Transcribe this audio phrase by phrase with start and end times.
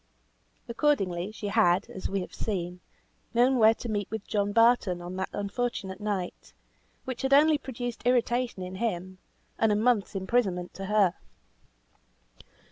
[0.67, 2.79] Accordingly, she had, as we have seen,
[3.35, 6.53] known where to meet with John Barton on that unfortunate night,
[7.05, 9.19] which had only produced irritation in him,
[9.59, 11.13] and a month's imprisonment to her.